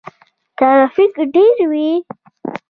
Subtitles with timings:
[0.57, 1.89] ترافیک ډیر وي.